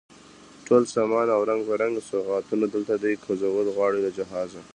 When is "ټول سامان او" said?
0.67-1.41